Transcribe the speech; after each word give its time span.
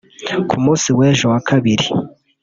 Ku 0.49 0.55
munsi 0.63 0.87
w’ejo 0.97 1.25
ku 1.25 1.31
wa 1.33 1.39
kabiri 1.49 1.85